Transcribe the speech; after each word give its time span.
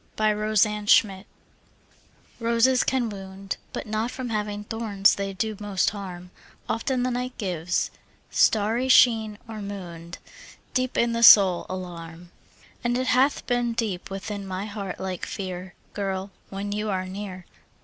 Y 0.17 0.31
Z 0.31 0.33
Roses 0.33 0.63
Can 0.63 1.11
Wound 1.11 1.25
ROSES 2.39 2.83
can 2.83 3.09
wound, 3.09 3.57
But 3.71 3.85
not 3.85 4.09
from 4.09 4.29
having 4.29 4.63
thorns 4.63 5.13
they 5.13 5.31
do 5.31 5.55
most 5.59 5.91
harm; 5.91 6.31
Often 6.67 7.03
the 7.03 7.11
night 7.11 7.37
gives, 7.37 7.91
starry 8.31 8.89
sheen 8.89 9.37
or 9.47 9.61
moon'd, 9.61 10.17
Deep 10.73 10.97
in 10.97 11.11
the 11.11 11.21
soul 11.21 11.67
alarm. 11.69 12.31
And 12.83 12.97
it 12.97 13.05
hath 13.13 13.45
been 13.45 13.73
deep 13.73 14.09
within 14.09 14.47
my 14.47 14.65
heart 14.65 14.99
like 14.99 15.23
fear, 15.23 15.75
Girl, 15.93 16.31
when 16.49 16.71
you 16.71 16.89
are 16.89 17.05
near. 17.05 17.45